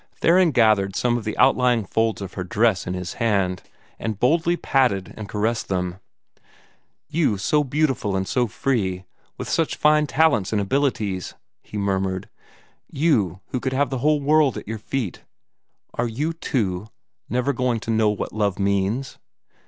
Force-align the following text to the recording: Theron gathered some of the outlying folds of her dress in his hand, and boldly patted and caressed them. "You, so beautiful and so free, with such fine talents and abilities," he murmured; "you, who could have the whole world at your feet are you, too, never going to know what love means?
Theron 0.15 0.49
gathered 0.49 0.95
some 0.95 1.15
of 1.15 1.25
the 1.25 1.37
outlying 1.37 1.85
folds 1.85 2.23
of 2.23 2.33
her 2.33 2.43
dress 2.43 2.87
in 2.87 2.95
his 2.95 3.13
hand, 3.21 3.61
and 3.99 4.19
boldly 4.19 4.57
patted 4.57 5.13
and 5.15 5.29
caressed 5.29 5.67
them. 5.67 5.99
"You, 7.07 7.37
so 7.37 7.63
beautiful 7.63 8.15
and 8.15 8.27
so 8.27 8.47
free, 8.47 9.05
with 9.37 9.47
such 9.47 9.75
fine 9.75 10.07
talents 10.07 10.51
and 10.51 10.59
abilities," 10.59 11.35
he 11.61 11.77
murmured; 11.77 12.29
"you, 12.89 13.41
who 13.49 13.59
could 13.59 13.73
have 13.73 13.91
the 13.91 13.99
whole 13.99 14.21
world 14.21 14.57
at 14.57 14.67
your 14.67 14.79
feet 14.79 15.21
are 15.93 16.07
you, 16.07 16.33
too, 16.33 16.87
never 17.29 17.53
going 17.53 17.79
to 17.81 17.91
know 17.91 18.09
what 18.09 18.33
love 18.33 18.57
means? 18.57 19.19